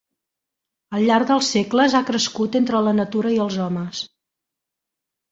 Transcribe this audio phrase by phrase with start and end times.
[0.99, 4.01] Al llarg dels segles ha crescut entre la natura i els homes.